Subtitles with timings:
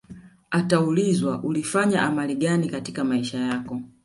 [0.59, 3.81] utaulizwa ulifanya amali gani katika maisha yako